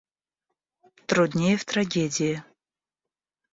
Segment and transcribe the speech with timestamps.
[1.05, 2.43] Труднее в трагедии.